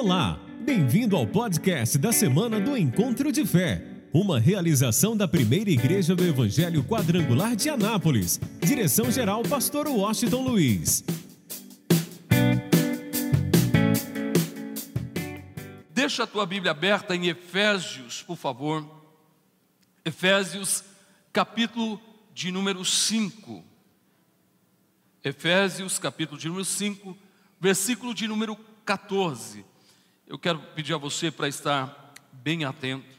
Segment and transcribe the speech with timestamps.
[0.00, 6.14] Olá, bem-vindo ao podcast da semana do Encontro de Fé, uma realização da primeira igreja
[6.14, 8.40] do Evangelho Quadrangular de Anápolis.
[8.60, 11.02] Direção-geral, Pastor Washington Luiz.
[15.92, 18.88] Deixa a tua Bíblia aberta em Efésios, por favor.
[20.04, 20.84] Efésios,
[21.32, 22.00] capítulo
[22.32, 23.64] de número 5.
[25.24, 27.18] Efésios, capítulo de número 5,
[27.60, 29.66] versículo de número 14
[30.28, 33.16] eu quero pedir a você para estar bem atento.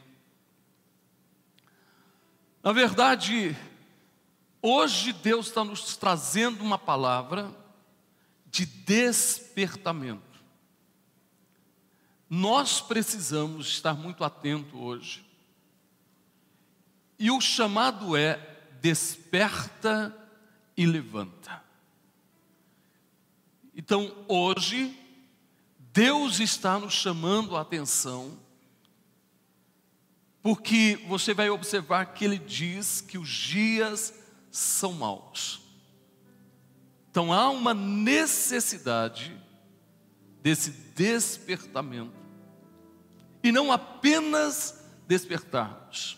[2.62, 3.56] Na verdade,
[4.62, 7.52] hoje Deus está nos trazendo uma palavra
[8.46, 10.40] de despertamento.
[12.28, 15.26] Nós precisamos estar muito atento hoje.
[17.18, 18.36] E o chamado é
[18.80, 20.16] desperta
[20.76, 21.60] e levanta.
[23.74, 24.96] Então, hoje
[26.00, 28.38] Deus está nos chamando a atenção,
[30.40, 34.14] porque você vai observar que Ele diz que os dias
[34.50, 35.60] são maus.
[37.10, 39.38] Então há uma necessidade
[40.40, 42.16] desse despertamento,
[43.42, 46.16] e não apenas despertarmos,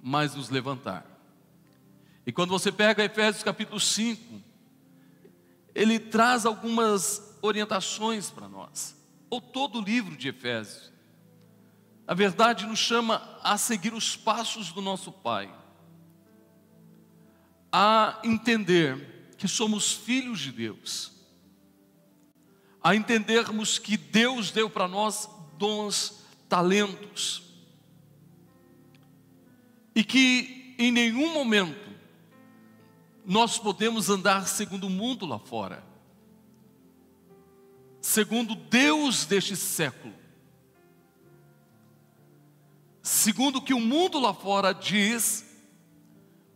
[0.00, 1.04] mas nos levantar.
[2.24, 4.40] E quando você pega Efésios capítulo 5,
[5.74, 8.96] ele traz algumas orientações para nós,
[9.28, 10.92] ou todo o livro de Efésios.
[12.06, 15.52] A verdade nos chama a seguir os passos do nosso Pai,
[17.70, 21.12] a entender que somos filhos de Deus,
[22.82, 27.42] a entendermos que Deus deu para nós dons, talentos,
[29.94, 31.90] e que em nenhum momento
[33.24, 35.91] nós podemos andar segundo o mundo lá fora
[38.12, 40.12] segundo Deus deste século,
[43.02, 45.42] segundo o que o mundo lá fora diz,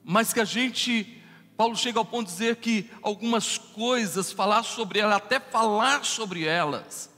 [0.04, 1.18] mas que a gente,
[1.56, 6.44] Paulo chega ao ponto de dizer que algumas coisas, falar sobre elas, até falar sobre
[6.44, 7.10] elas,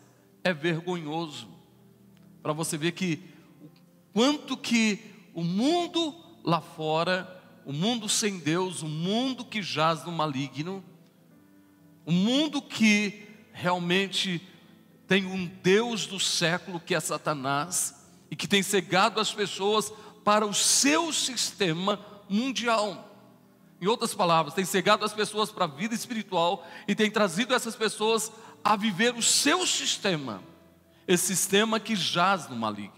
[0.44, 1.48] é vergonhoso,
[2.40, 3.20] para você ver que
[4.12, 5.00] quanto que
[5.34, 6.14] o mundo
[6.44, 10.84] lá fora, o mundo sem Deus, o mundo que jaz no maligno,
[12.06, 13.27] o mundo que
[13.58, 14.41] realmente
[15.06, 19.92] tem um Deus do século que é Satanás e que tem cegado as pessoas
[20.24, 21.98] para o seu sistema
[22.28, 23.04] mundial.
[23.80, 27.74] Em outras palavras, tem cegado as pessoas para a vida espiritual e tem trazido essas
[27.74, 28.30] pessoas
[28.62, 30.42] a viver o seu sistema,
[31.06, 32.92] esse sistema que jaz no maligno.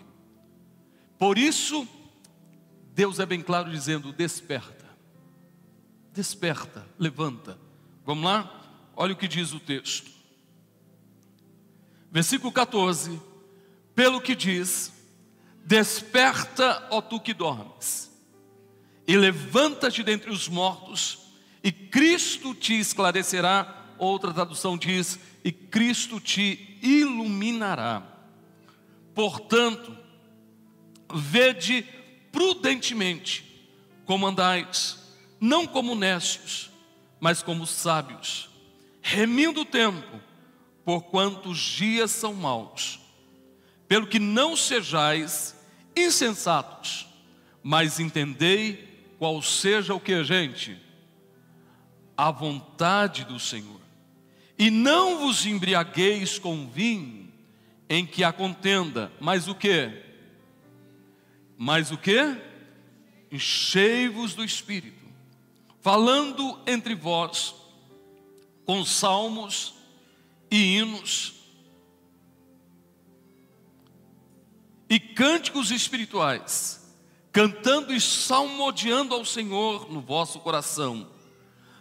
[1.18, 1.86] Por isso,
[2.94, 4.86] Deus é bem claro dizendo: desperta,
[6.12, 7.58] desperta, levanta.
[8.04, 8.90] Vamos lá?
[8.96, 10.19] Olha o que diz o texto.
[12.10, 13.20] Versículo 14:
[13.94, 14.92] Pelo que diz:
[15.64, 18.10] Desperta, ó tu que dormes,
[19.06, 21.18] e levanta-te dentre os mortos,
[21.62, 23.76] e Cristo te esclarecerá.
[23.98, 28.02] Outra tradução diz: E Cristo te iluminará.
[29.14, 29.96] Portanto,
[31.12, 31.86] vede
[32.32, 33.44] prudentemente
[34.04, 34.98] como andais,
[35.40, 36.70] não como necios,
[37.20, 38.48] mas como sábios,
[39.02, 40.29] remindo o tempo
[40.84, 43.00] porquanto os dias são maus.
[43.86, 45.56] Pelo que não sejais
[45.96, 47.08] insensatos,
[47.62, 50.80] mas entendei qual seja o que, gente?
[52.16, 53.80] A vontade do Senhor.
[54.58, 57.32] E não vos embriagueis com vinho
[57.88, 59.90] em que há contenda, mas o que?
[61.56, 62.36] Mas o que?
[63.32, 65.04] Enchei-vos do Espírito,
[65.80, 67.54] falando entre vós
[68.64, 69.74] com salmos,
[70.50, 71.34] e hinos
[74.88, 76.84] e cânticos espirituais,
[77.30, 81.08] cantando e salmodiando ao Senhor no vosso coração,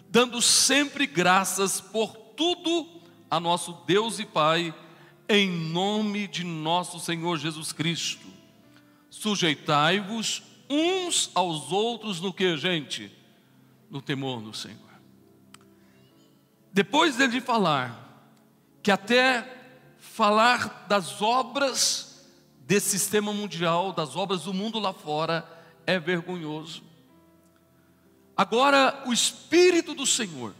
[0.07, 3.01] dando sempre graças por tudo
[3.31, 4.73] a nosso Deus e Pai,
[5.27, 8.27] em nome de nosso Senhor Jesus Cristo.
[9.09, 13.11] Sujeitai-vos uns aos outros no que, gente?
[13.89, 14.77] No temor do Senhor.
[16.71, 18.08] Depois dele falar
[18.89, 19.45] que até
[19.99, 22.25] falar das obras
[22.61, 25.47] desse sistema mundial, das obras do mundo lá fora,
[25.85, 26.81] é vergonhoso.
[28.35, 30.55] Agora, o Espírito do Senhor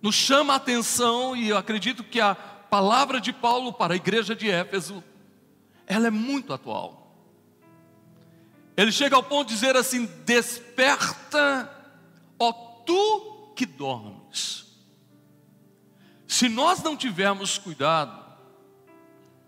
[0.00, 4.34] nos chama a atenção, e eu acredito que a palavra de Paulo para a igreja
[4.34, 5.04] de Éfeso,
[5.86, 7.14] ela é muito atual.
[8.74, 11.70] Ele chega ao ponto de dizer assim: Desperta,
[12.38, 12.52] ó
[12.86, 14.61] tu que dormes.
[16.42, 18.20] Se nós não tivermos cuidado,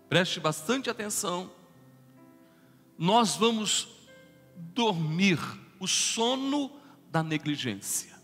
[0.07, 1.51] preste bastante atenção,
[2.97, 3.89] nós vamos
[4.55, 5.37] dormir
[5.77, 6.71] o sono
[7.11, 8.17] da negligência.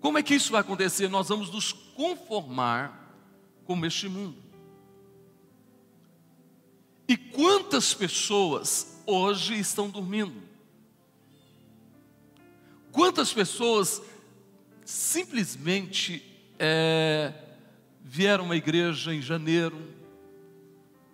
[0.00, 1.08] Como é que isso vai acontecer?
[1.08, 3.12] Nós vamos nos conformar
[3.64, 4.40] com este mundo.
[7.08, 10.40] E quantas pessoas hoje estão dormindo?
[12.92, 14.00] Quantas pessoas
[14.84, 16.22] simplesmente
[16.58, 17.32] é,
[18.02, 19.92] vieram à igreja em janeiro,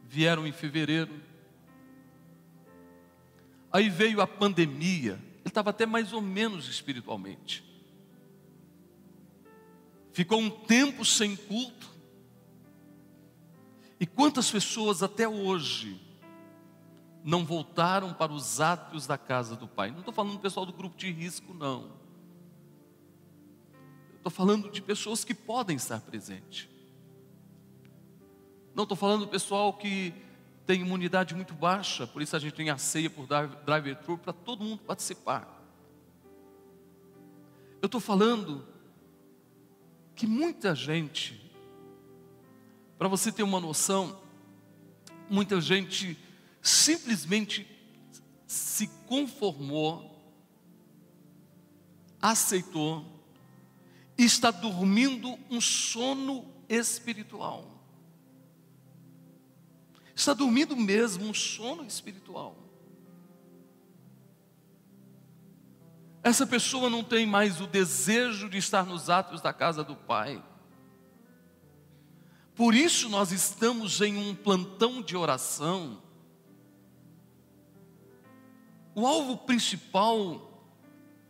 [0.03, 1.21] vieram em fevereiro,
[3.73, 7.65] aí veio a pandemia, ele estava até mais ou menos espiritualmente.
[10.13, 11.89] Ficou um tempo sem culto.
[13.99, 16.01] E quantas pessoas até hoje
[17.23, 19.91] não voltaram para os átrios da casa do Pai?
[19.91, 21.93] Não estou falando do pessoal do grupo de risco, não.
[24.21, 26.69] Estou falando de pessoas que podem estar presentes.
[28.75, 30.13] Não estou falando do pessoal que
[30.67, 33.27] tem imunidade muito baixa, por isso a gente tem a ceia por
[33.65, 35.59] drive-thru para todo mundo participar.
[37.81, 38.63] Eu estou falando
[40.15, 41.51] que muita gente,
[42.99, 44.21] para você ter uma noção,
[45.31, 46.19] muita gente
[46.61, 47.67] simplesmente
[48.47, 50.15] se conformou,
[52.21, 53.20] aceitou,
[54.25, 57.81] está dormindo um sono espiritual.
[60.15, 62.57] Está dormindo mesmo um sono espiritual.
[66.23, 70.43] Essa pessoa não tem mais o desejo de estar nos atos da casa do Pai.
[72.55, 76.03] Por isso nós estamos em um plantão de oração.
[78.95, 80.63] O alvo principal,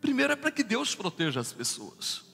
[0.00, 2.29] primeiro, é para que Deus proteja as pessoas.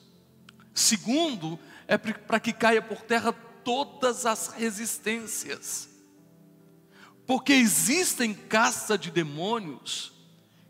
[0.77, 1.57] Segundo,
[1.87, 5.89] é para que caia por terra todas as resistências.
[7.25, 10.13] Porque existem caça de demônios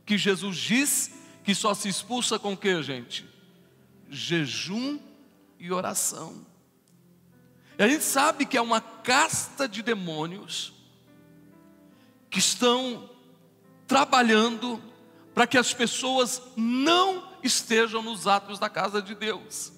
[0.06, 1.12] que Jesus diz
[1.44, 3.28] que só se expulsa com o que, gente?
[4.10, 4.98] Jejum
[5.60, 6.48] e oração.
[7.78, 10.72] E a gente sabe que é uma casta de demônios
[12.30, 13.10] que estão
[13.86, 14.82] trabalhando
[15.34, 19.76] para que as pessoas não estejam nos atos da casa de Deus.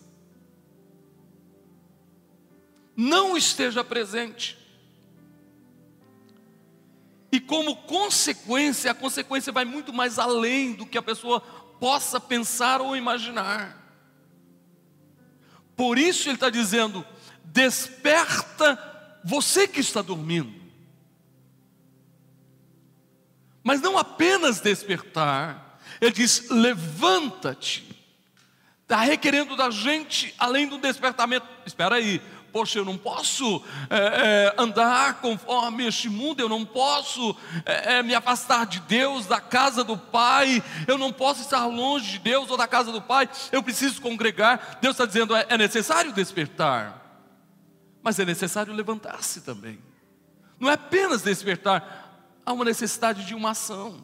[3.01, 4.57] Não esteja presente.
[7.31, 11.39] E como consequência, a consequência vai muito mais além do que a pessoa
[11.79, 13.73] possa pensar ou imaginar.
[15.77, 17.05] Por isso ele está dizendo:
[17.45, 18.77] desperta
[19.23, 20.59] você que está dormindo.
[23.63, 27.97] Mas não apenas despertar, ele diz: levanta-te.
[28.81, 31.47] Está requerendo da gente, além do despertamento.
[31.63, 32.19] Espera aí,
[32.51, 37.35] poxa, eu não posso é, é, andar conforme este mundo, eu não posso
[37.65, 42.13] é, é, me afastar de Deus, da casa do Pai, eu não posso estar longe
[42.13, 44.79] de Deus ou da casa do Pai, eu preciso congregar.
[44.81, 47.23] Deus está dizendo: é, é necessário despertar,
[48.01, 49.79] mas é necessário levantar-se também.
[50.59, 54.03] Não é apenas despertar, há uma necessidade de uma ação.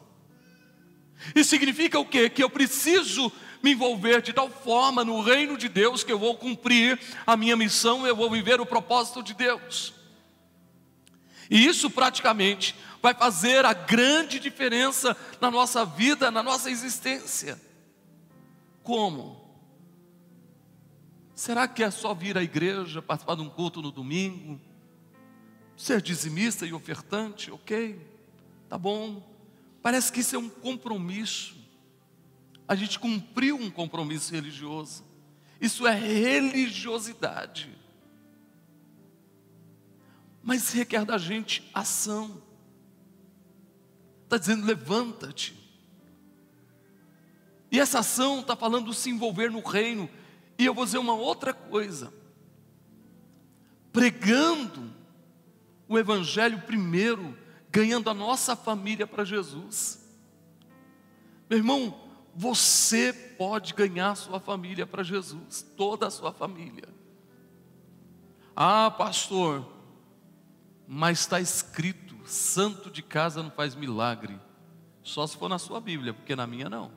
[1.34, 2.28] Isso significa o quê?
[2.28, 3.32] Que eu preciso
[3.66, 7.56] me envolver de tal forma no reino de Deus que eu vou cumprir a minha
[7.56, 9.92] missão, eu vou viver o propósito de Deus.
[11.50, 17.60] E isso praticamente vai fazer a grande diferença na nossa vida, na nossa existência.
[18.84, 19.44] Como?
[21.34, 24.60] Será que é só vir à igreja, participar de um culto no domingo,
[25.76, 27.50] ser dizimista e ofertante?
[27.50, 27.98] Ok,
[28.68, 29.28] tá bom.
[29.82, 31.55] Parece que isso é um compromisso
[32.68, 35.04] a gente cumpriu um compromisso religioso.
[35.60, 37.70] Isso é religiosidade.
[40.42, 42.42] Mas requer da gente ação.
[44.24, 45.56] Está dizendo, levanta-te.
[47.70, 50.08] E essa ação está falando se envolver no reino.
[50.58, 52.12] E eu vou dizer uma outra coisa.
[53.92, 54.92] Pregando
[55.88, 57.36] o Evangelho primeiro,
[57.70, 60.04] ganhando a nossa família para Jesus.
[61.48, 62.05] Meu irmão,
[62.36, 66.86] você pode ganhar sua família para Jesus, toda a sua família.
[68.54, 69.66] Ah, pastor,
[70.86, 74.38] mas está escrito: santo de casa não faz milagre,
[75.02, 76.92] só se for na sua Bíblia, porque na minha não.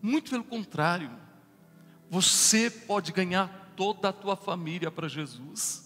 [0.00, 1.10] Muito pelo contrário,
[2.08, 5.83] você pode ganhar toda a tua família para Jesus.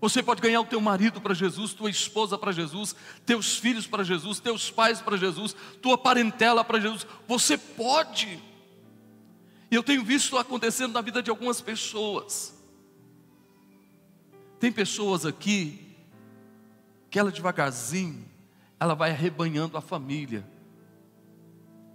[0.00, 4.04] Você pode ganhar o teu marido para Jesus, tua esposa para Jesus, teus filhos para
[4.04, 7.06] Jesus, teus pais para Jesus, tua parentela para Jesus.
[7.26, 8.42] Você pode.
[9.70, 12.54] E eu tenho visto acontecendo na vida de algumas pessoas.
[14.60, 15.96] Tem pessoas aqui
[17.10, 18.24] que ela devagarzinho,
[18.78, 20.46] ela vai arrebanhando a família.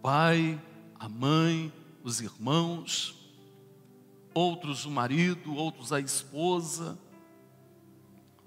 [0.01, 0.60] Pai,
[1.00, 1.72] a mãe,
[2.03, 3.15] os irmãos,
[4.34, 6.98] outros o marido, outros a esposa,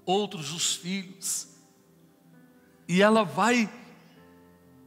[0.05, 1.47] outros os filhos.
[2.87, 3.69] E ela vai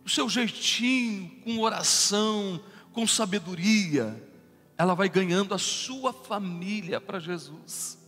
[0.04, 4.26] do seu jeitinho, com oração, com sabedoria,
[4.78, 7.98] ela vai ganhando a sua família para Jesus.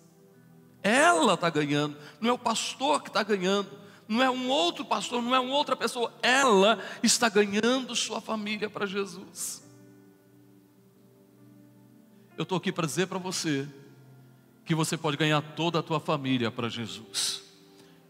[0.83, 3.69] Ela está ganhando, não é o pastor que está ganhando,
[4.09, 8.71] não é um outro pastor, não é uma outra pessoa, ela está ganhando sua família
[8.71, 9.63] para Jesus.
[12.39, 13.69] Eu estou aqui para dizer para você
[14.65, 17.43] que você pode ganhar toda a tua família para Jesus.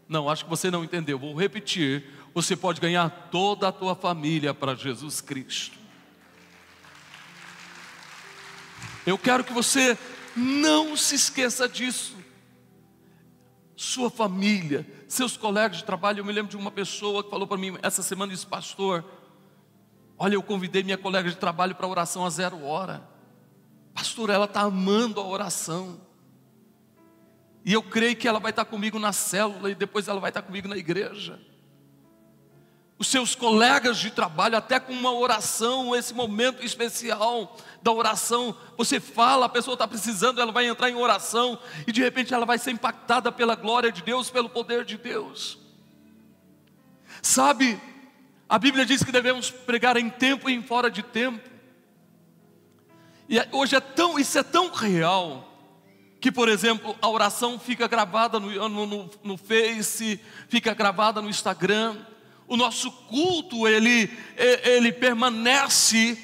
[0.07, 1.17] Não, acho que você não entendeu.
[1.17, 2.05] Vou repetir.
[2.33, 5.77] Você pode ganhar toda a tua família para Jesus Cristo.
[9.05, 9.97] Eu quero que você
[10.35, 12.15] não se esqueça disso.
[13.75, 16.19] Sua família, seus colegas de trabalho.
[16.19, 19.03] Eu me lembro de uma pessoa que falou para mim essa semana: disse, Pastor,
[20.17, 23.09] olha, eu convidei minha colega de trabalho para oração a zero hora.
[23.93, 25.99] Pastor, ela está amando a oração.
[27.63, 30.41] E eu creio que ela vai estar comigo na célula e depois ela vai estar
[30.41, 31.39] comigo na igreja
[33.01, 38.99] os seus colegas de trabalho, até com uma oração, esse momento especial da oração, você
[38.99, 42.59] fala, a pessoa está precisando, ela vai entrar em oração, e de repente ela vai
[42.59, 45.57] ser impactada pela glória de Deus, pelo poder de Deus.
[47.23, 47.81] Sabe,
[48.47, 51.49] a Bíblia diz que devemos pregar em tempo e em fora de tempo.
[53.27, 55.50] E é, hoje é tão, isso é tão real,
[56.21, 61.97] que, por exemplo, a oração fica gravada no, no, no, Face, fica gravada no Instagram,
[62.47, 66.15] o nosso culto ele, ele permanece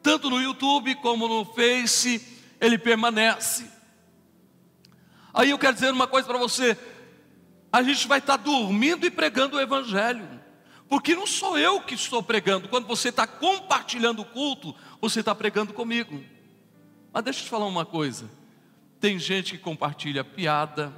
[0.00, 2.24] tanto no YouTube como no Face,
[2.60, 3.68] ele permanece.
[5.34, 6.78] Aí eu quero dizer uma coisa para você:
[7.72, 10.28] a gente vai estar dormindo e pregando o Evangelho,
[10.88, 15.34] porque não sou eu que estou pregando, quando você está compartilhando o culto, você está
[15.34, 16.22] pregando comigo.
[17.12, 18.38] Mas deixa eu te falar uma coisa:
[19.00, 20.92] tem gente que compartilha piada,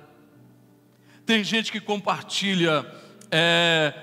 [1.25, 2.85] tem gente que compartilha
[3.30, 3.94] é,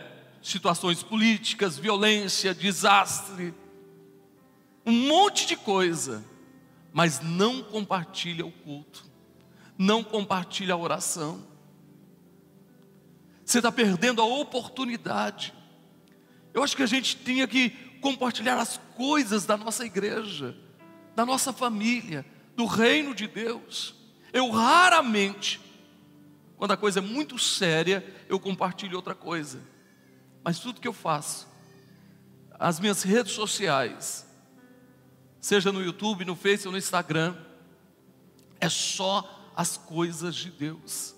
[0.42, 3.54] situações políticas, violência, desastre,
[4.86, 6.24] um monte de coisa,
[6.94, 9.06] mas não compartilha o culto,
[9.78, 11.46] não compartilha a oração.
[13.46, 15.54] Você está perdendo a oportunidade.
[16.54, 20.56] Eu acho que a gente tinha que compartilhar as coisas da nossa igreja,
[21.16, 22.26] da nossa família,
[22.60, 23.96] do reino de Deus.
[24.34, 25.62] Eu raramente,
[26.58, 29.62] quando a coisa é muito séria, eu compartilho outra coisa.
[30.44, 31.48] Mas tudo que eu faço,
[32.60, 34.28] as minhas redes sociais,
[35.40, 37.34] seja no YouTube, no Face ou no Instagram,
[38.60, 41.16] é só as coisas de Deus,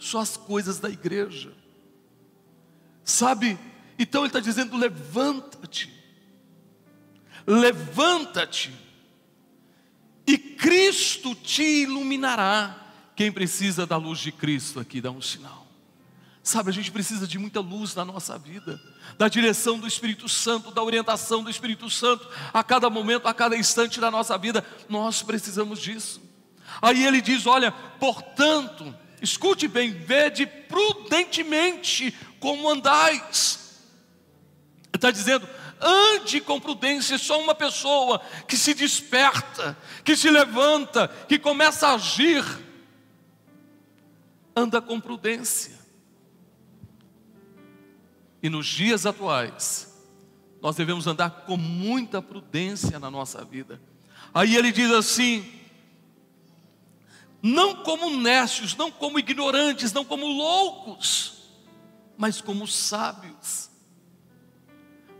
[0.00, 1.54] só as coisas da igreja.
[3.04, 3.56] Sabe?
[3.96, 5.94] Então ele está dizendo: levanta-te,
[7.46, 8.85] levanta-te,
[10.26, 12.84] e Cristo te iluminará.
[13.14, 15.66] Quem precisa da luz de Cristo aqui, dá um sinal.
[16.42, 18.80] Sabe, a gente precisa de muita luz na nossa vida,
[19.18, 23.56] da direção do Espírito Santo, da orientação do Espírito Santo, a cada momento, a cada
[23.56, 26.22] instante da nossa vida, nós precisamos disso.
[26.80, 33.80] Aí ele diz: Olha, portanto, escute bem, vede prudentemente como andais.
[34.84, 35.48] Ele está dizendo,
[35.80, 41.94] ande com prudência, só uma pessoa que se desperta, que se levanta, que começa a
[41.94, 42.44] agir,
[44.54, 45.76] anda com prudência.
[48.42, 49.94] E nos dias atuais,
[50.62, 53.80] nós devemos andar com muita prudência na nossa vida.
[54.32, 55.44] Aí ele diz assim:
[57.42, 61.34] não como necios, não como ignorantes, não como loucos,
[62.16, 63.70] mas como sábios.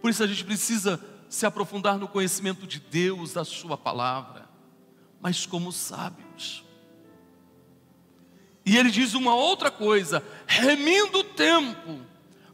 [0.06, 4.48] Por isso a gente precisa se aprofundar no conhecimento de Deus, da Sua palavra,
[5.20, 6.64] mas como sábios.
[8.64, 12.06] E ele diz uma outra coisa: remindo o tempo,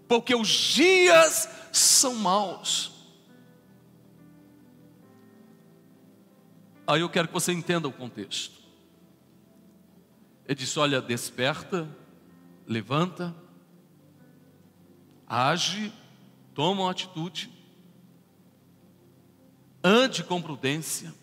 [0.08, 2.90] porque os dias são maus.
[6.86, 8.62] Aí eu quero que você entenda o contexto.
[10.46, 11.86] Ele disse: Olha, desperta,
[12.66, 13.36] levanta,
[15.28, 15.92] age,
[16.54, 17.50] toma uma atitude,
[19.82, 21.14] ande com prudência,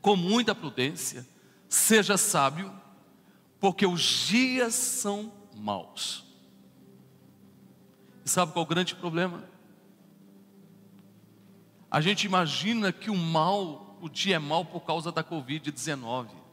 [0.00, 1.26] com muita prudência,
[1.68, 2.72] seja sábio,
[3.58, 6.24] porque os dias são maus.
[8.24, 9.44] E sabe qual é o grande problema?
[11.90, 16.46] A gente imagina que o mal, o dia é mal por causa da Covid-19.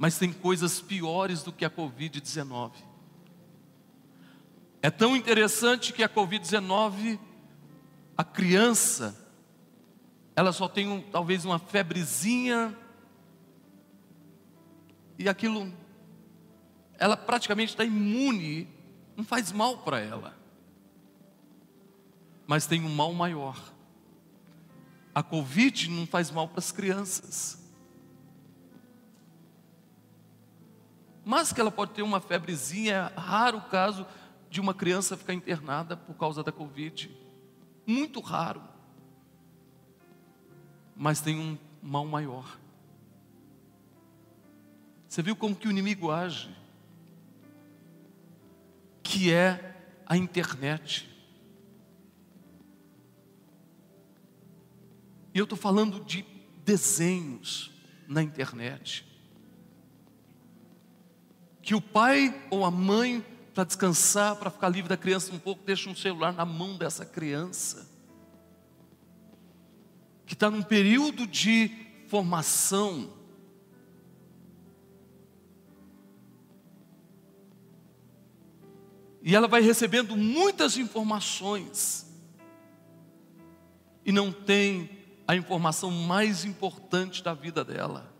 [0.00, 2.72] mas tem coisas piores do que a Covid-19.
[4.82, 7.18] É tão interessante que a Covid-19,
[8.16, 9.14] a criança,
[10.34, 12.76] ela só tem um, talvez uma febrezinha,
[15.18, 15.70] e aquilo,
[16.98, 18.66] ela praticamente está imune,
[19.14, 20.34] não faz mal para ela.
[22.46, 23.60] Mas tem um mal maior.
[25.14, 27.62] A Covid não faz mal para as crianças.
[31.22, 34.06] Mas que ela pode ter uma febrezinha, é raro o caso
[34.50, 37.08] de uma criança ficar internada por causa da Covid.
[37.86, 38.62] Muito raro.
[40.96, 42.58] Mas tem um mal maior.
[45.08, 46.54] Você viu como que o inimigo age?
[49.02, 51.08] Que é a internet.
[55.32, 56.24] E eu estou falando de
[56.64, 57.72] desenhos
[58.08, 59.06] na internet.
[61.62, 63.24] Que o pai ou a mãe,
[63.60, 67.04] para descansar, para ficar livre da criança um pouco, deixa um celular na mão dessa
[67.04, 67.86] criança.
[70.24, 71.70] Que está num período de
[72.08, 73.12] formação.
[79.22, 82.10] E ela vai recebendo muitas informações.
[84.06, 84.88] E não tem
[85.28, 88.10] a informação mais importante da vida dela,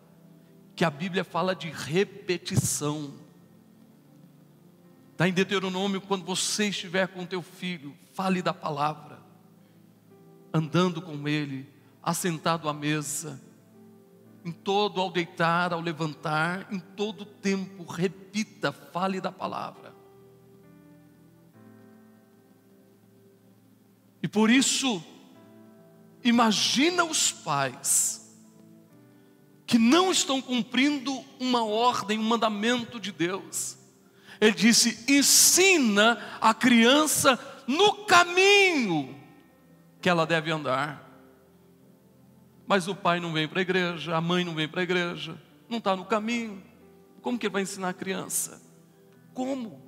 [0.76, 3.29] que a Bíblia fala de repetição.
[5.20, 9.20] Está em Deuteronômio, quando você estiver com teu filho, fale da palavra,
[10.50, 11.68] andando com ele,
[12.02, 13.38] assentado à mesa,
[14.42, 19.94] em todo ao deitar, ao levantar, em todo tempo, repita, fale da palavra.
[24.22, 25.04] E por isso,
[26.22, 28.38] Imagina os pais
[29.66, 33.79] que não estão cumprindo uma ordem, um mandamento de Deus.
[34.40, 39.16] Ele disse: ensina a criança no caminho
[40.00, 41.08] que ela deve andar.
[42.66, 45.36] Mas o pai não vem para a igreja, a mãe não vem para a igreja,
[45.68, 46.62] não está no caminho.
[47.20, 48.62] Como que ele vai ensinar a criança?
[49.34, 49.82] Como?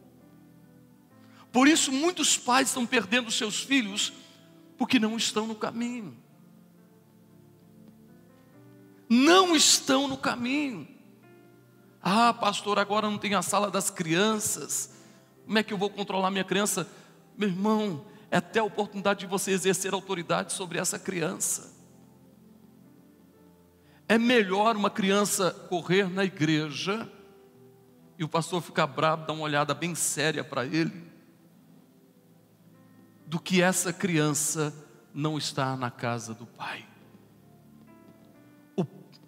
[1.51, 4.13] Por isso, muitos pais estão perdendo seus filhos
[4.77, 6.17] porque não estão no caminho
[9.13, 10.89] não estão no caminho.
[12.03, 14.93] Ah, pastor, agora não tem a sala das crianças.
[15.45, 16.89] Como é que eu vou controlar minha criança?
[17.39, 21.73] Meu irmão, é até a oportunidade de você exercer autoridade sobre essa criança.
[24.09, 27.11] É melhor uma criança correr na igreja
[28.19, 31.11] e o pastor ficar bravo, dar uma olhada bem séria para ele,
[33.27, 34.75] do que essa criança
[35.15, 36.87] não estar na casa do pai.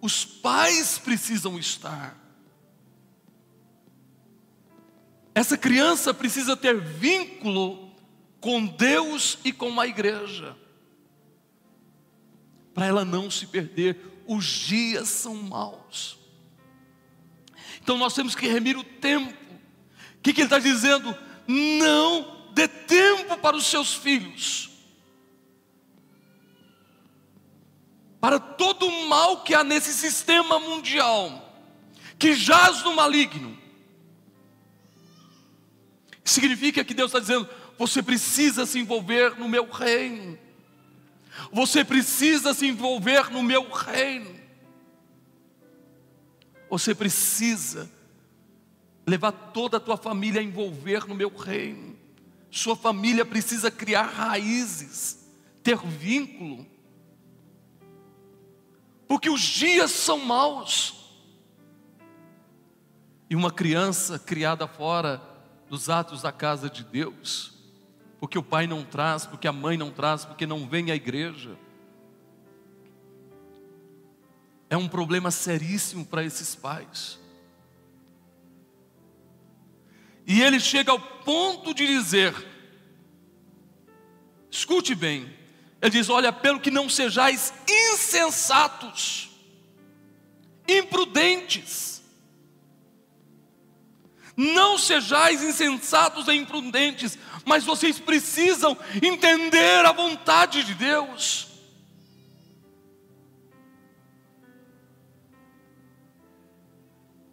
[0.05, 2.24] Os pais precisam estar.
[5.35, 7.93] Essa criança precisa ter vínculo
[8.41, 10.57] com Deus e com a igreja,
[12.73, 13.97] para ela não se perder.
[14.27, 16.19] Os dias são maus,
[17.83, 19.33] então nós temos que remir o tempo.
[20.17, 21.15] O que, que ele está dizendo?
[21.47, 24.75] Não dê tempo para os seus filhos.
[28.25, 31.47] para todo o mal que há nesse sistema mundial,
[32.19, 33.55] que jaz no maligno.
[36.25, 40.39] Significa que Deus está dizendo: você precisa se envolver no meu reino,
[41.53, 44.35] você precisa se envolver no meu reino,
[46.71, 47.91] você precisa
[49.07, 51.95] levar toda a tua família a envolver no meu reino,
[52.51, 55.29] sua família precisa criar raízes,
[55.63, 56.67] ter vínculo.
[59.07, 60.95] Porque os dias são maus.
[63.29, 65.34] E uma criança criada fora
[65.69, 67.53] dos atos da casa de Deus,
[68.21, 71.57] porque o pai não traz, porque a mãe não traz, porque não vem à igreja,
[74.71, 77.19] é um problema seríssimo para esses pais.
[80.27, 82.35] E ele chega ao ponto de dizer:
[84.51, 85.33] escute bem,
[85.81, 89.31] ele diz: Olha, pelo que não sejais insensatos,
[90.67, 91.94] imprudentes.
[94.37, 101.49] Não sejais insensatos e imprudentes, mas vocês precisam entender a vontade de Deus.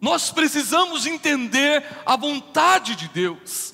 [0.00, 3.72] Nós precisamos entender a vontade de Deus.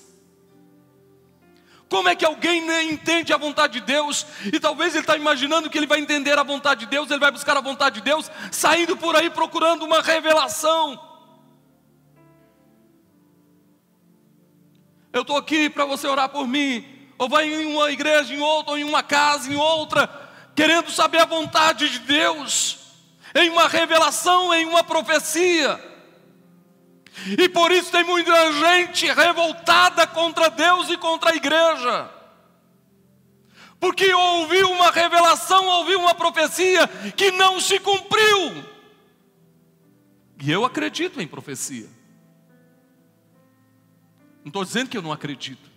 [1.89, 4.27] Como é que alguém né, entende a vontade de Deus?
[4.53, 7.31] E talvez ele está imaginando que ele vai entender a vontade de Deus, ele vai
[7.31, 11.08] buscar a vontade de Deus, saindo por aí procurando uma revelação.
[15.19, 16.85] Eu estou aqui para você orar por mim,
[17.19, 20.09] ou vai em uma igreja, em outra, ou em uma casa, em outra,
[20.55, 22.79] querendo saber a vontade de Deus,
[23.35, 25.85] em uma revelação, em uma profecia.
[27.27, 32.11] E por isso tem muita gente revoltada contra Deus e contra a igreja.
[33.81, 38.65] Porque ouviu uma revelação, ouviu uma profecia que não se cumpriu.
[40.41, 41.98] E eu acredito em profecia.
[44.49, 45.71] Não estou dizendo que eu não acredito.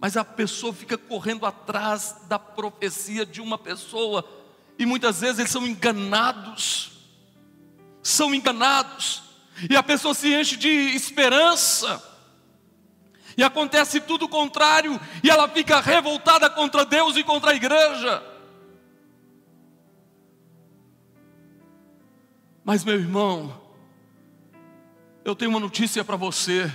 [0.00, 4.28] Mas a pessoa fica correndo atrás da profecia de uma pessoa.
[4.76, 6.90] E muitas vezes eles são enganados.
[8.02, 9.22] São enganados.
[9.70, 12.02] E a pessoa se enche de esperança.
[13.36, 15.00] E acontece tudo o contrário.
[15.22, 18.20] E ela fica revoltada contra Deus e contra a igreja.
[22.64, 23.59] Mas, meu irmão,
[25.30, 26.70] eu tenho uma notícia para você.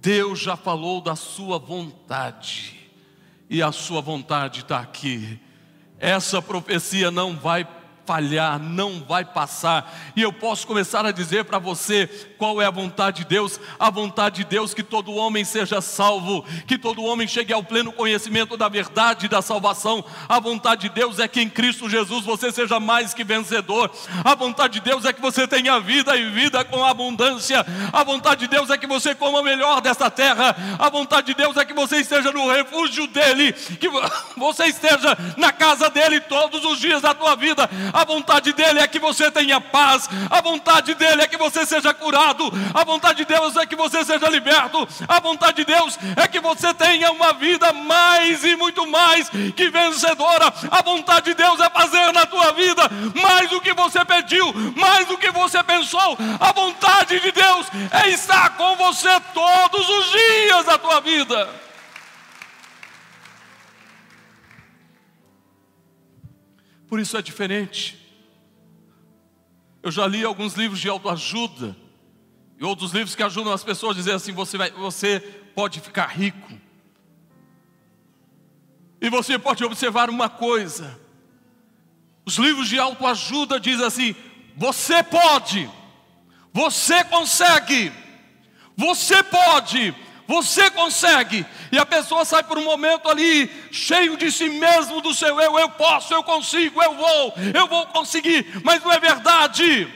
[0.00, 2.90] Deus já falou da sua vontade,
[3.48, 5.40] e a sua vontade está aqui.
[5.98, 7.64] Essa profecia não vai
[8.06, 9.92] falhar, não vai passar.
[10.14, 12.06] E eu posso começar a dizer para você
[12.38, 16.44] qual é a vontade de Deus: a vontade de Deus que todo homem seja salvo,
[16.66, 20.04] que todo homem chegue ao pleno conhecimento da verdade e da salvação.
[20.28, 23.90] A vontade de Deus é que em Cristo Jesus você seja mais que vencedor.
[24.24, 27.66] A vontade de Deus é que você tenha vida e vida com abundância.
[27.92, 30.54] A vontade de Deus é que você coma o melhor dessa terra.
[30.78, 33.88] A vontade de Deus é que você esteja no refúgio dele, que
[34.36, 38.86] você esteja na casa dele todos os dias da tua vida a vontade dEle é
[38.86, 43.24] que você tenha paz, a vontade dEle é que você seja curado, a vontade de
[43.24, 47.32] Deus é que você seja liberto, a vontade de Deus é que você tenha uma
[47.32, 52.52] vida mais e muito mais que vencedora, a vontade de Deus é fazer na tua
[52.52, 52.82] vida
[53.14, 58.10] mais do que você pediu, mais do que você pensou, a vontade de Deus é
[58.10, 61.65] estar com você todos os dias da tua vida.
[66.96, 67.98] Por isso é diferente.
[69.82, 71.76] Eu já li alguns livros de autoajuda
[72.58, 75.20] e outros livros que ajudam as pessoas a dizer assim: você, vai, você
[75.54, 76.58] pode ficar rico.
[78.98, 80.98] E você pode observar uma coisa:
[82.24, 84.16] os livros de autoajuda dizem assim:
[84.56, 85.70] você pode,
[86.50, 87.92] você consegue,
[88.74, 89.94] você pode,
[90.26, 91.46] você consegue.
[91.70, 95.58] E a pessoa sai por um momento ali, cheio de si mesmo, do seu eu,
[95.58, 99.88] eu posso, eu consigo, eu vou, eu vou conseguir, mas não é verdade.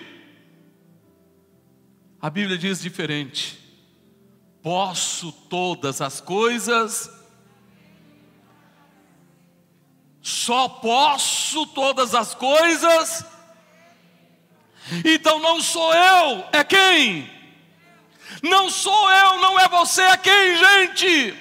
[2.21, 3.59] A Bíblia diz diferente.
[4.63, 7.11] Posso todas as coisas,
[10.21, 13.25] só posso todas as coisas.
[15.05, 17.40] Então não sou eu, é quem?
[18.43, 21.35] Não sou eu, não é você, é quem, gente?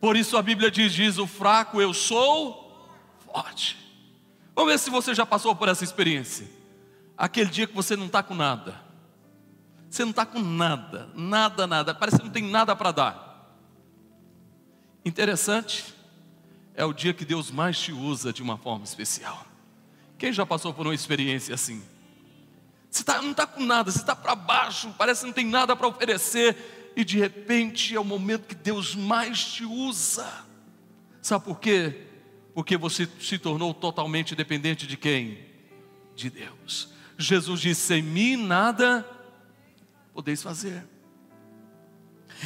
[0.00, 3.78] Por isso a Bíblia diz: diz o fraco, eu sou forte.
[4.54, 6.46] Vamos ver se você já passou por essa experiência.
[7.16, 8.80] Aquele dia que você não está com nada.
[9.88, 11.94] Você não está com nada, nada, nada.
[11.94, 13.58] Parece que não tem nada para dar.
[15.04, 15.94] Interessante,
[16.74, 19.46] é o dia que Deus mais te usa de uma forma especial.
[20.18, 21.82] Quem já passou por uma experiência assim?
[22.94, 25.74] Você tá, não está com nada, você está para baixo, parece que não tem nada
[25.74, 30.32] para oferecer, e de repente é o momento que Deus mais te usa.
[31.20, 32.06] Sabe por quê?
[32.54, 35.44] Porque você se tornou totalmente dependente de quem?
[36.14, 36.88] De Deus.
[37.18, 39.04] Jesus disse: sem mim nada
[40.12, 40.86] podeis fazer.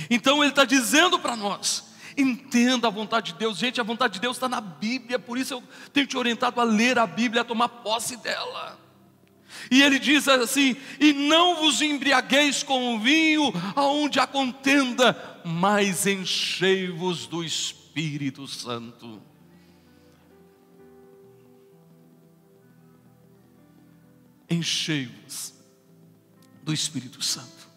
[0.08, 3.58] Então Ele está dizendo para nós: entenda a vontade de Deus.
[3.58, 6.64] Gente, a vontade de Deus está na Bíblia, por isso eu tenho te orientado a
[6.64, 8.87] ler a Bíblia, a tomar posse dela.
[9.70, 16.06] E ele diz assim: E não vos embriagueis com o vinho, aonde há contenda, mas
[16.06, 19.22] enchei-vos do Espírito Santo.
[24.48, 25.54] Enchei-vos
[26.62, 27.68] do Espírito Santo.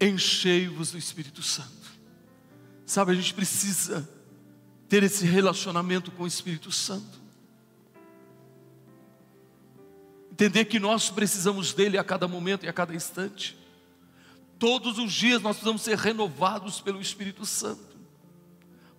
[0.00, 1.88] Enchei-vos do Espírito Santo.
[2.84, 4.08] Sabe, a gente precisa
[4.88, 7.17] ter esse relacionamento com o Espírito Santo.
[10.38, 13.58] Entender que nós precisamos dele a cada momento e a cada instante.
[14.56, 17.98] Todos os dias nós precisamos ser renovados pelo Espírito Santo,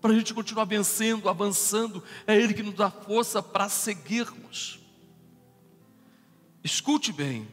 [0.01, 2.03] para a gente continuar vencendo, avançando.
[2.27, 4.79] É Ele que nos dá força para seguirmos.
[6.61, 7.47] Escute bem.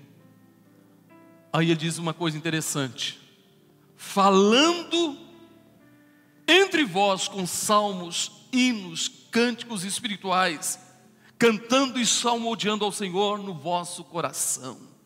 [1.52, 3.20] Aí ele diz uma coisa interessante:
[3.96, 5.16] falando
[6.46, 10.85] entre vós com salmos, hinos, cânticos espirituais
[11.38, 14.96] cantando e salmodiando ao Senhor no vosso coração.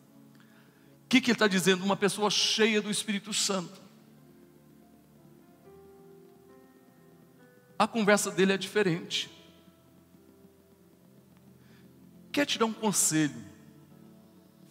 [1.11, 1.83] que, que ele está dizendo?
[1.83, 3.81] Uma pessoa cheia do Espírito Santo.
[7.77, 9.29] A conversa dele é diferente.
[12.31, 13.43] Quer te dar um conselho?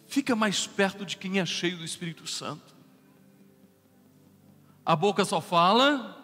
[0.07, 2.75] Fica mais perto de quem é cheio do Espírito Santo.
[4.83, 6.20] A boca só fala.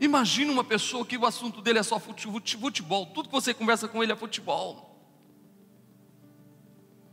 [0.00, 4.02] Imagina uma pessoa que o assunto dele é só futebol, tudo que você conversa com
[4.02, 4.90] ele é futebol.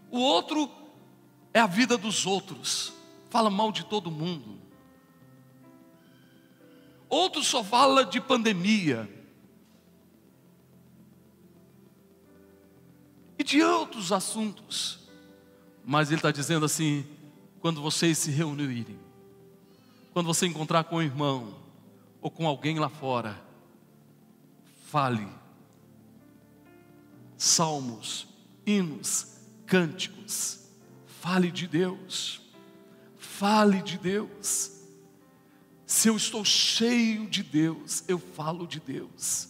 [0.10, 0.70] O outro
[1.54, 2.91] é a vida dos outros,
[3.30, 4.60] fala mal de todo mundo.
[7.08, 9.10] Outro só fala de pandemia.
[13.38, 15.00] E de outros assuntos.
[15.84, 17.06] Mas ele está dizendo assim:
[17.60, 18.98] quando vocês se reunirem,
[20.13, 21.61] quando você encontrar com o irmão
[22.22, 23.42] ou com alguém lá fora,
[24.86, 25.28] fale
[27.42, 28.28] salmos,
[28.64, 30.60] hinos, cânticos.
[31.08, 32.40] Fale de Deus.
[33.18, 34.72] Fale de Deus.
[35.88, 39.50] Se eu estou cheio de Deus, eu falo de Deus.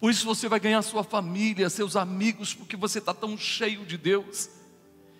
[0.00, 3.98] Por isso você vai ganhar sua família, seus amigos, porque você está tão cheio de
[3.98, 4.48] Deus.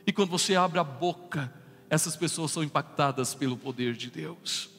[0.07, 1.53] E quando você abre a boca,
[1.91, 4.71] essas pessoas são impactadas pelo poder de Deus.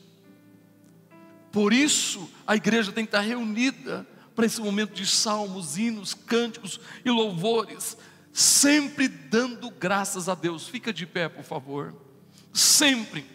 [1.52, 6.80] Por isso, a igreja tem que estar reunida para esse momento de salmos, hinos, cânticos
[7.04, 7.98] e louvores,
[8.32, 10.68] sempre dando graças a Deus.
[10.68, 11.96] Fica de pé, por favor.
[12.54, 13.26] Sempre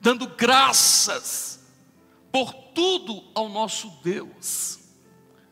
[0.00, 1.60] dando graças
[2.32, 4.78] por tudo ao nosso Deus.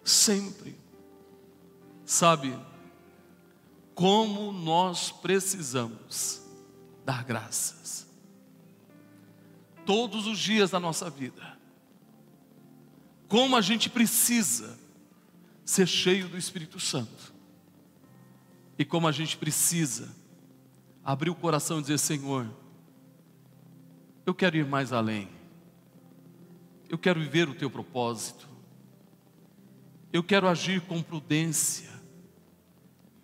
[0.02, 0.78] Sempre.
[2.04, 2.58] Sabe
[3.94, 6.40] como nós precisamos
[7.04, 8.07] dar graças.
[9.88, 11.56] Todos os dias da nossa vida.
[13.26, 14.78] Como a gente precisa
[15.64, 17.32] ser cheio do Espírito Santo.
[18.78, 20.14] E como a gente precisa
[21.02, 22.46] abrir o coração e dizer: Senhor,
[24.26, 25.26] eu quero ir mais além,
[26.90, 28.46] eu quero viver o teu propósito,
[30.12, 31.88] eu quero agir com prudência,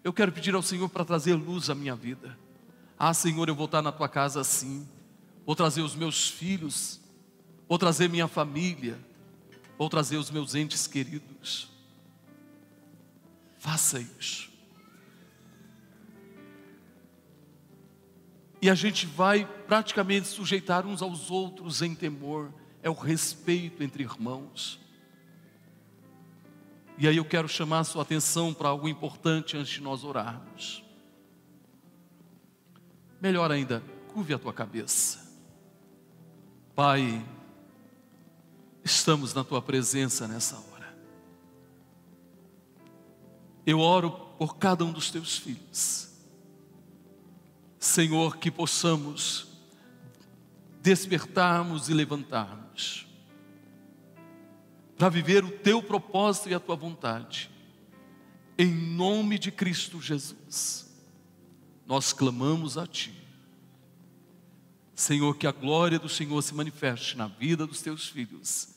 [0.03, 2.38] eu quero pedir ao Senhor para trazer luz à minha vida.
[2.98, 4.88] Ah, Senhor, eu vou estar na tua casa assim,
[5.44, 7.00] vou trazer os meus filhos,
[7.68, 8.98] vou trazer minha família,
[9.78, 11.68] vou trazer os meus entes queridos.
[13.59, 14.54] Faça isso.
[18.64, 22.50] e a gente vai praticamente sujeitar uns aos outros em temor,
[22.83, 24.80] é o respeito entre irmãos.
[26.96, 30.83] E aí eu quero chamar a sua atenção para algo importante antes de nós orarmos.
[33.20, 33.83] Melhor ainda,
[34.14, 35.24] curve a tua cabeça.
[36.75, 37.25] Pai,
[38.85, 40.97] estamos na tua presença nessa hora.
[43.65, 46.15] Eu oro por cada um dos teus filhos
[47.85, 49.47] Senhor, que possamos
[50.81, 53.07] despertarmos e levantarmos
[54.97, 57.51] para viver o teu propósito e a tua vontade.
[58.57, 60.91] Em nome de Cristo Jesus,
[61.87, 63.13] nós clamamos a ti.
[64.94, 68.68] Senhor, que a glória do Senhor se manifeste na vida dos teus filhos,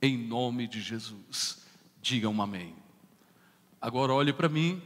[0.00, 1.58] em nome de Jesus.
[2.00, 2.74] Diga um amém.
[3.80, 4.82] Agora olhe para mim,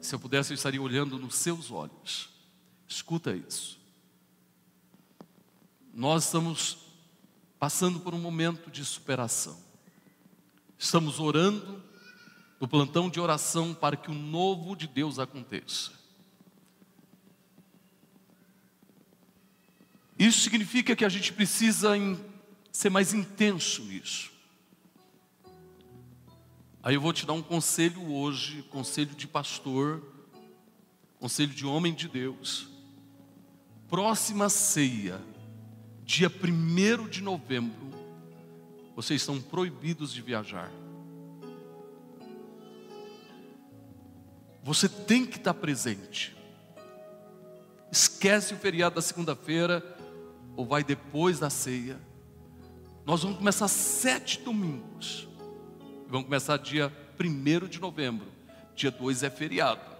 [0.00, 2.28] se eu pudesse, eu estaria olhando nos seus olhos.
[2.86, 3.80] Escuta isso.
[5.92, 6.78] Nós estamos
[7.58, 9.58] passando por um momento de superação.
[10.78, 11.82] Estamos orando
[12.60, 15.92] no plantão de oração para que o novo de Deus aconteça.
[20.26, 21.92] Isso significa que a gente precisa
[22.72, 24.32] ser mais intenso nisso.
[26.82, 30.02] Aí eu vou te dar um conselho hoje, conselho de pastor,
[31.18, 32.74] conselho de homem de Deus
[33.94, 35.20] próxima ceia,
[36.04, 37.90] dia 1 de novembro,
[38.96, 40.68] vocês estão proibidos de viajar.
[44.64, 46.36] Você tem que estar presente.
[47.92, 49.80] Esquece o feriado da segunda-feira,
[50.56, 51.98] ou vai depois da ceia.
[53.04, 55.28] Nós vamos começar sete domingos.
[56.08, 58.26] Vamos começar dia 1 de novembro.
[58.74, 59.94] Dia 2 é feriado.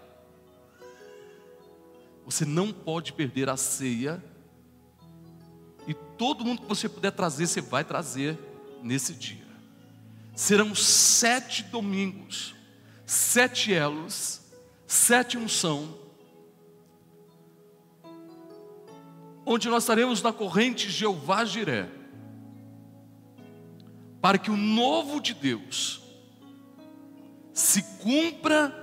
[2.24, 4.22] Você não pode perder a ceia.
[5.86, 8.38] E todo mundo que você puder trazer, você vai trazer
[8.82, 9.44] nesse dia.
[10.34, 12.54] Serão sete domingos,
[13.06, 14.40] sete elos,
[14.86, 15.96] sete unção,
[19.46, 21.88] onde nós estaremos na corrente Jeová Jiré,
[24.20, 26.02] para que o novo de Deus
[27.52, 28.74] se cumpra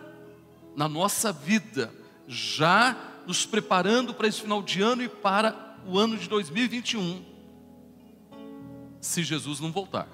[0.75, 1.93] na nossa vida
[2.27, 2.95] já
[3.25, 7.25] nos preparando para esse final de ano e para o ano de 2021,
[8.99, 10.07] se Jesus não voltar.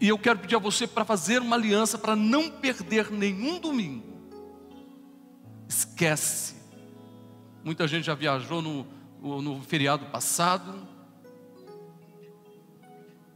[0.00, 4.12] E eu quero pedir a você para fazer uma aliança para não perder nenhum domingo.
[5.68, 6.61] Esquece.
[7.64, 8.86] Muita gente já viajou no,
[9.40, 10.86] no feriado passado.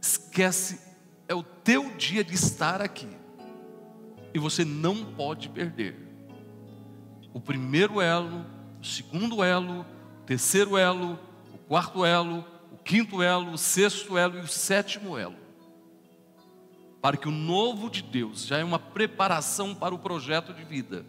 [0.01, 0.79] Esquece,
[1.27, 3.09] é o teu dia de estar aqui.
[4.33, 5.95] E você não pode perder.
[7.33, 8.45] O primeiro elo,
[8.81, 11.19] o segundo elo, o terceiro elo,
[11.53, 15.47] o quarto elo, o quinto elo, o sexto elo e o sétimo elo
[17.01, 21.05] para que o novo de Deus já é uma preparação para o projeto de vida,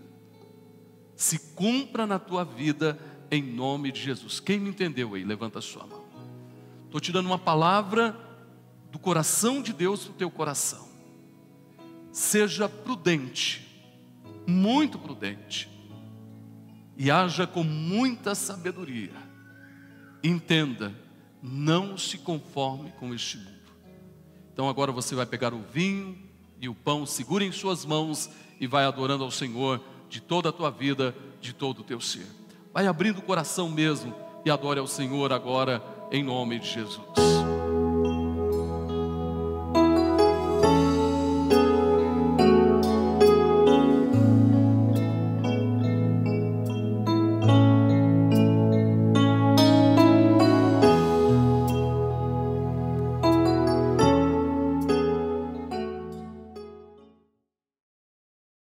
[1.16, 2.98] se cumpra na tua vida
[3.30, 4.40] em nome de Jesus.
[4.40, 5.24] Quem me entendeu aí?
[5.24, 6.04] Levanta a sua mão.
[6.84, 8.18] Estou te dando uma palavra
[8.90, 10.88] do coração de Deus para o teu coração.
[12.10, 13.66] Seja prudente,
[14.46, 15.68] muito prudente,
[16.96, 19.12] e haja com muita sabedoria.
[20.24, 20.94] Entenda,
[21.42, 23.58] não se conforme com este mundo
[24.58, 26.18] então agora você vai pegar o vinho
[26.60, 30.52] e o pão, segura em suas mãos e vai adorando ao Senhor de toda a
[30.52, 32.26] tua vida, de todo o teu ser.
[32.72, 37.57] Vai abrindo o coração mesmo e adore ao Senhor agora em nome de Jesus.